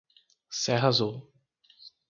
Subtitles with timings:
[0.49, 1.21] Serra Azul